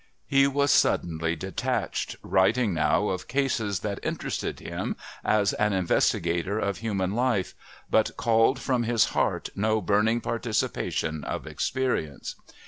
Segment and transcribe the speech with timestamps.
[0.25, 6.79] He was suddenly detached, writing now of "cases" that interested him as an investigator of
[6.79, 7.53] human life,
[7.87, 12.35] but called from his heart no burning participation of experience.